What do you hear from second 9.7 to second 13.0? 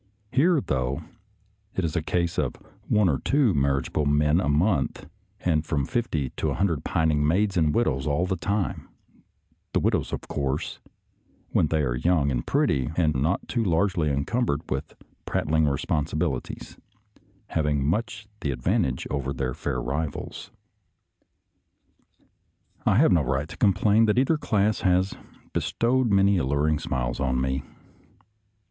the widows, of course, when they are young and pretty